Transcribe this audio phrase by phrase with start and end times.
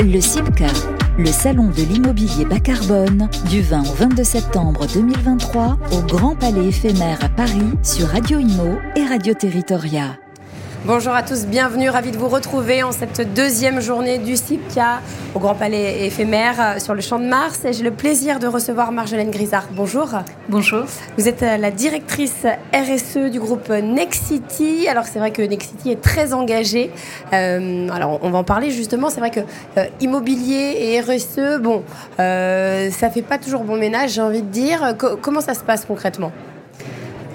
[0.00, 0.66] Le CIPCA,
[1.18, 6.68] le salon de l'immobilier bas carbone, du 20 au 22 septembre 2023 au Grand Palais
[6.68, 10.18] éphémère à Paris sur Radio Imo et Radio Territoria.
[10.86, 15.00] Bonjour à tous, bienvenue, ravi de vous retrouver en cette deuxième journée du CIPCA
[15.34, 17.64] au Grand Palais éphémère euh, sur le Champ de Mars.
[17.64, 19.64] Et j'ai le plaisir de recevoir Marjolaine Grisard.
[19.72, 20.10] Bonjour.
[20.48, 20.84] Bonjour.
[21.18, 24.86] Vous êtes euh, la directrice RSE du groupe Nexity.
[24.86, 26.92] Alors c'est vrai que Nexity est très engagé.
[27.32, 29.10] Euh, alors on va en parler justement.
[29.10, 29.40] C'est vrai que
[30.00, 31.82] immobilier et RSE, bon,
[32.16, 34.94] ça fait pas toujours bon ménage, j'ai envie de dire.
[35.20, 36.30] comment ça se passe concrètement?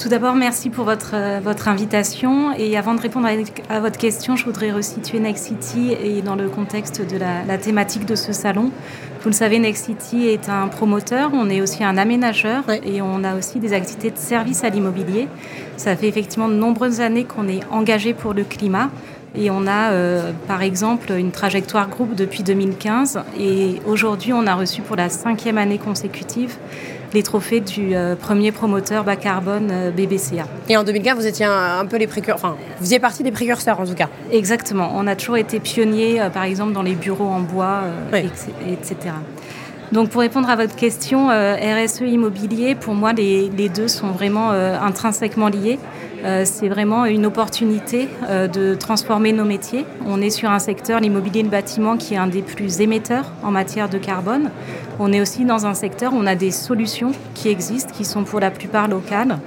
[0.01, 2.53] Tout d'abord, merci pour votre, euh, votre invitation.
[2.57, 3.27] Et avant de répondre
[3.69, 8.05] à, votre question, je voudrais resituer Next City et dans le contexte de la, thématique
[8.05, 8.71] de ce salon.
[9.21, 13.23] Vous le savez, Next City est un promoteur, on est aussi un aménageur et on
[13.23, 15.27] a aussi des activités de service à l'immobilier.
[15.77, 18.89] Ça fait effectivement de nombreuses années qu'on est engagé pour le climat.
[19.35, 23.21] Et on a, euh, par exemple, une trajectoire groupe depuis 2015.
[23.39, 26.57] Et aujourd'hui, on a reçu pour la cinquième année consécutive
[27.13, 30.45] les trophées du euh, premier promoteur bas carbone euh, BBCA.
[30.69, 33.79] Et en 2015, vous étiez un, peu les précurseurs, enfin, vous faisiez partie des précurseurs
[33.79, 34.09] en tout cas.
[34.31, 34.91] Exactement.
[34.95, 37.81] On a toujours été pionniers, euh, par exemple, dans les bureaux en bois,
[38.13, 39.13] etc.
[39.91, 44.51] Donc pour répondre à votre question, RSE immobilier, pour moi, les, les deux sont vraiment
[44.51, 45.79] intrinsèquement liés.
[46.23, 49.85] Euh, c'est vraiment une opportunité euh, de transformer nos métiers.
[50.05, 53.31] On est sur un secteur, l'immobilier et le bâtiment, qui est un des plus émetteurs
[53.43, 54.51] en matière de carbone.
[54.99, 58.23] On est aussi dans un secteur où on a des solutions qui existent, qui sont
[58.23, 59.39] pour la plupart locales.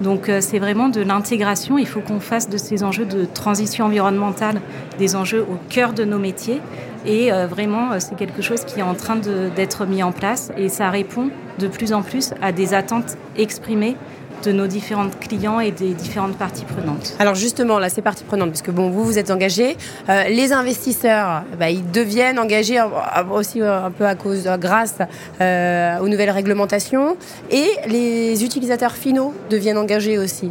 [0.00, 1.78] Donc euh, c'est vraiment de l'intégration.
[1.78, 4.60] Il faut qu'on fasse de ces enjeux de transition environnementale
[4.98, 6.60] des enjeux au cœur de nos métiers.
[7.06, 10.90] Et vraiment, c'est quelque chose qui est en train d'être mis en place et ça
[10.90, 13.96] répond de plus en plus à des attentes exprimées
[14.44, 17.14] de nos différents clients et des différentes parties prenantes.
[17.18, 19.76] Alors justement, là, ces parties prenantes, parce que bon, vous, vous êtes engagés,
[20.08, 22.86] euh, les investisseurs, bah, ils deviennent engagés euh,
[23.30, 24.96] aussi euh, un peu à cause, grâce
[25.40, 27.16] aux nouvelles réglementations,
[27.50, 30.50] et les utilisateurs finaux deviennent engagés aussi.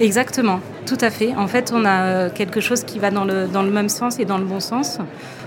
[0.00, 1.34] Exactement, tout à fait.
[1.36, 4.24] En fait, on a quelque chose qui va dans le, dans le même sens et
[4.24, 4.98] dans le bon sens.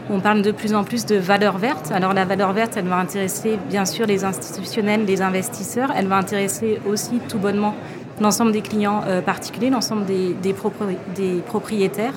[0.09, 1.91] On parle de plus en plus de valeur verte.
[1.91, 5.91] Alors la valeur verte, elle va intéresser bien sûr les institutionnels, les investisseurs.
[5.95, 7.75] Elle va intéresser aussi tout bonnement
[8.19, 10.53] l'ensemble des clients euh, particuliers, l'ensemble des, des,
[11.43, 12.13] propriétaires.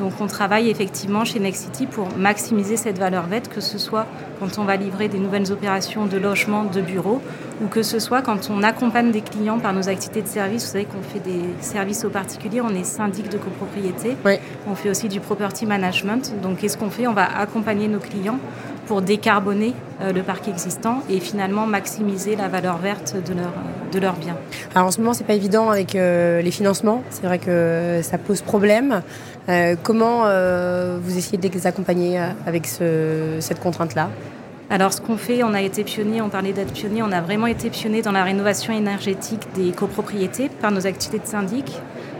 [0.00, 4.06] Donc on travaille effectivement chez Nexity pour maximiser cette valeur verte, que ce soit
[4.40, 7.20] quand on va livrer des nouvelles opérations de logement, de bureaux,
[7.62, 10.64] ou que ce soit quand on accompagne des clients par nos activités de service.
[10.64, 14.16] Vous savez qu'on fait des services aux particuliers, on est syndic de copropriété,
[14.66, 16.32] on fait aussi du property management.
[16.42, 17.06] Donc qu'est-ce qu'on fait?
[17.06, 18.38] On va accompagner nos clients
[18.86, 23.52] pour décarboner euh, le parc existant et finalement maximiser la valeur verte de leur,
[23.92, 24.36] de leurs biens.
[24.74, 27.04] Alors en ce moment, c'est pas évident avec euh, les financements.
[27.10, 29.02] C'est vrai que ça pose problème.
[29.50, 30.20] Euh, comment
[31.00, 34.08] vous essayez de les accompagner avec cette contrainte-là?
[34.72, 37.48] Alors, ce qu'on fait, on a été pionnier, on parlait d'être pionnier, on a vraiment
[37.48, 41.66] été pionnier dans la rénovation énergétique des copropriétés par nos activités de syndic.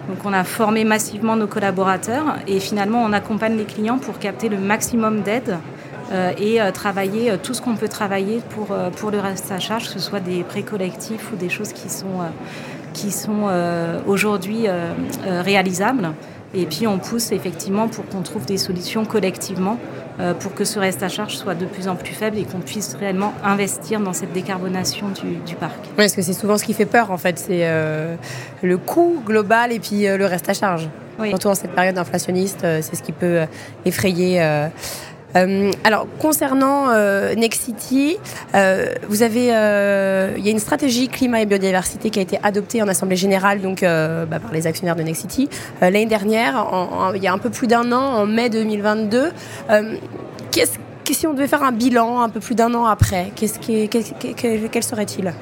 [0.08, 4.48] Donc, on a formé massivement nos collaborateurs et finalement, on accompagne les clients pour capter
[4.48, 5.58] le maximum d'aide
[6.12, 9.84] euh, et euh, travailler euh, tout ce qu'on peut travailler pour, le reste à charge,
[9.84, 11.88] que ce soit des prêts collectifs ou des choses qui
[13.10, 13.40] sont
[14.06, 14.66] aujourd'hui
[15.24, 16.10] réalisables.
[16.54, 19.78] Et puis on pousse effectivement pour qu'on trouve des solutions collectivement
[20.40, 22.94] pour que ce reste à charge soit de plus en plus faible et qu'on puisse
[22.94, 25.06] réellement investir dans cette décarbonation
[25.46, 25.78] du, parc.
[25.82, 27.66] Oui, parce que c'est souvent ce qui fait peur en fait, c'est
[28.62, 30.90] le coût global et puis le reste à charge.
[31.24, 33.46] Surtout en cette période inflationniste, c'est ce qui peut
[33.86, 34.42] effrayer
[35.36, 38.16] euh, alors concernant euh, Nexity,
[38.54, 42.82] euh, vous avez, il y a une stratégie climat et biodiversité qui a été adoptée
[42.82, 45.48] en assemblée générale donc bah, par les actionnaires de Nexity
[45.80, 46.66] l'année dernière,
[47.14, 49.32] il y a un peu plus d'un an, en mai 2022.
[50.50, 50.78] qu'est-ce
[51.12, 55.32] si on devait faire un bilan un peu plus d'un an après, qu'est-ce quel serait-il?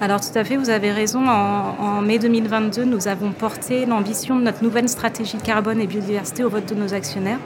[0.00, 1.28] Alors tout à fait, vous avez raison.
[1.28, 6.42] En, en, mai 2022, nous avons porté l'ambition de notre nouvelle stratégie carbone et biodiversité
[6.44, 7.38] au vote de nos actionnaires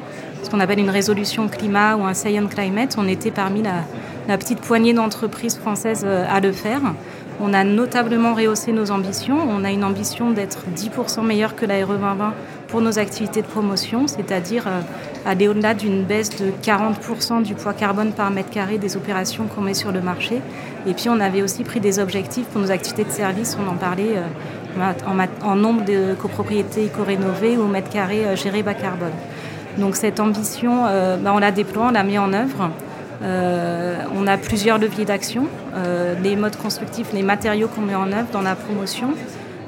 [0.47, 2.95] ce qu'on appelle une résolution climat ou un Science Climate.
[2.99, 6.81] On était parmi la, petite poignée d'entreprises françaises euh, à le faire.
[7.41, 9.39] On a notablement rehaussé nos ambitions.
[9.49, 12.33] On a une ambition d'être 10% meilleur que la RE 2020
[12.69, 14.81] pour nos activités de promotion, c'est-à-dire euh,
[15.27, 19.63] aller au-delà d'une baisse de 40% du poids carbone par mètre carré des opérations qu'on
[19.63, 20.41] met sur le marché.
[20.87, 23.77] Et puis on avait aussi pris des objectifs pour nos activités de service, on en
[23.77, 24.93] parlait euh,
[25.43, 29.11] en, nombre de copropriétés éco-rénovées ou mètre carré gérés bas carbone.
[29.79, 32.71] Donc cette ambition, euh, bah, on la déploie, on la met en œuvre.
[33.23, 38.13] Euh, on a plusieurs leviers d'action, euh, les modes constructifs, les matériaux qu'on met en
[38.13, 39.15] œuvre dans la promotion,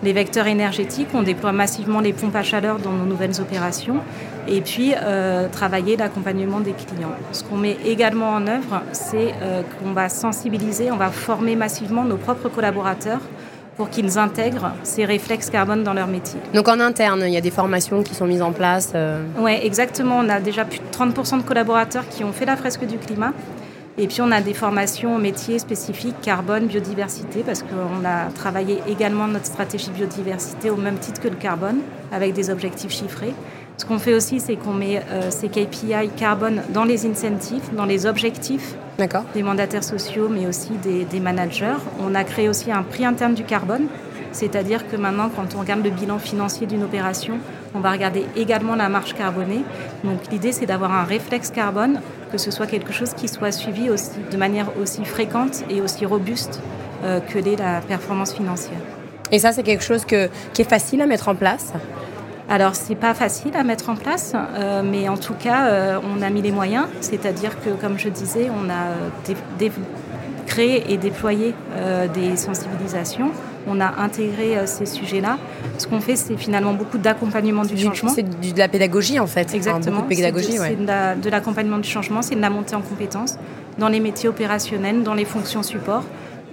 [0.02, 3.96] les vecteurs énergétiques, on déploie massivement les pompes à chaleur dans nos nouvelles opérations.
[4.50, 4.94] et puis
[5.52, 7.12] travailler l'accompagnement des clients.
[7.32, 9.34] Ce qu'on met également en œuvre, c'est
[9.78, 13.20] qu'on va sensibiliser, on va former massivement nos propres collaborateurs
[13.78, 16.40] pour qu'ils intègrent ces réflexes carbone dans leur métier.
[16.52, 19.22] Donc en interne, il y a des formations qui sont mises en place euh...
[19.38, 20.18] Oui, exactement.
[20.18, 23.32] On a déjà plus de 30% de collaborateurs qui ont fait la fresque du climat.
[23.96, 28.80] Et puis on a des formations au métier spécifiques carbone, biodiversité, parce qu'on a travaillé
[28.88, 31.78] également notre stratégie biodiversité au même titre que le carbone,
[32.12, 33.34] avec des objectifs chiffrés.
[33.78, 37.84] Ce qu'on fait aussi, c'est qu'on met euh, ces KPI carbone dans les incentives, dans
[37.84, 38.74] les objectifs
[39.34, 41.76] des mandataires sociaux, mais aussi des, des, managers.
[42.00, 43.86] On a créé aussi un prix interne du carbone,
[44.32, 47.38] c'est-à-dire que maintenant, quand on regarde le bilan financier d'une opération,
[47.72, 49.62] on va regarder également la marge carbonée.
[50.02, 52.00] Donc l'idée, c'est d'avoir un réflexe carbone,
[52.32, 56.04] que ce soit quelque chose qui soit suivi aussi, de manière aussi fréquente et aussi
[56.04, 56.60] robuste
[57.04, 58.80] euh, que l'est la performance financière.
[59.30, 61.72] Et ça, c'est quelque chose que, qui est facile à mettre en place
[62.48, 66.22] alors, c'est pas facile à mettre en place, euh, mais en tout cas, euh, on
[66.22, 66.86] a mis les moyens.
[67.02, 69.32] C'est-à-dire que, comme je disais, on a
[69.66, 69.68] euh,
[70.46, 73.32] créé et déployé euh, des sensibilisations.
[73.66, 75.36] On a intégré ces sujets-là.
[75.76, 78.12] Ce qu'on fait, c'est finalement beaucoup d'accompagnement du, du, changement.
[78.14, 79.54] C'est de la pédagogie, en fait.
[79.54, 79.98] Exactement.
[79.98, 83.36] Enfin, pédagogie, c'est de, de l'accompagnement du changement, c'est de la montée en compétences
[83.76, 86.04] dans les métiers opérationnels, dans les fonctions support.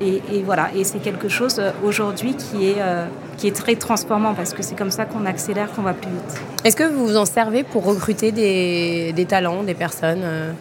[0.01, 3.05] Et, et, voilà, et c'est quelque chose euh, aujourd'hui qui est euh,
[3.37, 6.41] qui est très transformant parce que c'est comme ça qu'on accélère, qu'on va plus vite.
[6.65, 10.51] Est-ce que vous vous en servez pour recruter des, des talents, des personnes euh,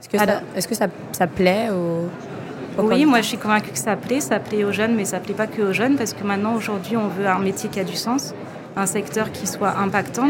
[0.00, 3.78] Est-ce que, ça, est que ça, ça plaît aux Oui, moi je suis convaincue que
[3.78, 4.20] ça plaît.
[4.20, 6.98] Ça plaît aux jeunes, mais ça plaît pas que aux jeunes parce que maintenant aujourd'hui
[6.98, 8.34] on veut un métier qui a du sens,
[8.76, 10.28] un secteur qui soit impactant.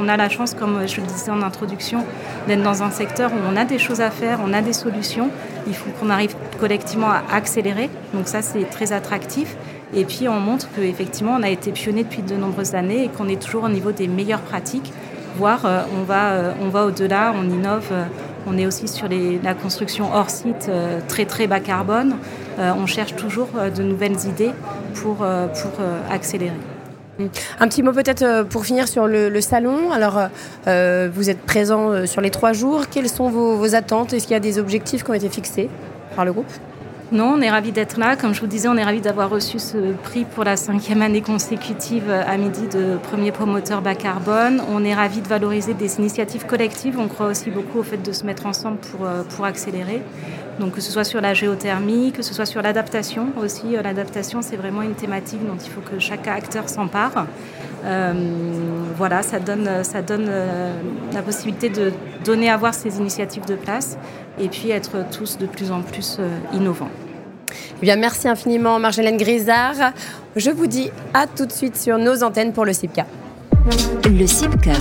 [0.00, 2.04] On a la chance, comme je le disais en introduction,
[2.48, 5.30] d'être dans un secteur où on a des choses à faire, on a des solutions.
[5.66, 7.88] Il faut qu'on arrive collectivement à accélérer.
[8.12, 9.56] Donc ça, c'est très attractif.
[9.94, 13.28] Et puis on montre qu'effectivement, on a été pionnier depuis de nombreuses années et qu'on
[13.28, 14.92] est toujours au niveau des meilleures pratiques,
[15.36, 17.88] voire euh, on va, euh, on va au-delà, on innove.
[17.92, 18.04] Euh,
[18.46, 20.70] on est aussi sur la construction hors site
[21.08, 22.16] très très bas carbone.
[22.58, 24.50] On cherche toujours de nouvelles idées
[24.96, 25.24] pour,
[26.10, 26.52] accélérer.
[27.60, 29.92] Un petit mot peut-être euh, pour finir sur le, salon.
[29.92, 30.18] Alors,
[30.66, 32.88] euh, vous êtes présent euh, sur les trois jours.
[32.90, 34.12] Quelles sont vos, vos attentes?
[34.12, 35.68] Est-ce qu'il y a des objectifs qui ont été fixés
[36.16, 36.50] par le groupe?
[37.12, 38.16] Non, on est ravis d'être là.
[38.16, 41.20] Comme je vous disais, on est ravis d'avoir reçu ce prix pour la cinquième année
[41.20, 44.62] consécutive à midi de premier promoteur bas carbone.
[44.70, 46.98] On est ravis de valoriser des initiatives collectives.
[46.98, 50.02] On croit aussi beaucoup au fait de se mettre ensemble pour, euh, accélérer.
[50.58, 53.76] Donc que ce soit sur la géothermie, que ce soit sur l'adaptation aussi.
[53.82, 57.26] L'adaptation, c'est vraiment une thématique dont il faut que chaque acteur s'empare.
[57.84, 58.12] Euh,
[58.96, 60.72] voilà, ça donne, euh,
[61.12, 61.92] la possibilité de
[62.24, 63.96] donner à voir ces initiatives de place
[64.38, 66.90] et puis être tous de plus en plus euh, innovants.
[67.78, 69.92] Eh bien, merci infiniment Marjolaine Grisard.
[70.36, 73.06] Je vous dis à tout de suite sur nos antennes pour le CIPCA.
[74.06, 74.72] Le CIPCA,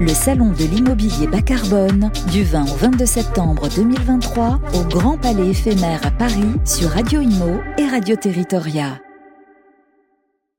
[0.00, 5.48] le salon de l'immobilier bas carbone, du 20 au 22 septembre 2023 au Grand Palais
[5.50, 9.09] éphémère à Paris sur Radio Imo et Radio Territoria.